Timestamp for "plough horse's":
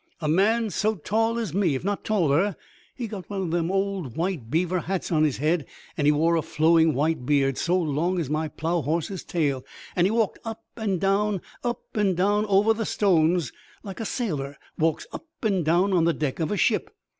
8.47-9.23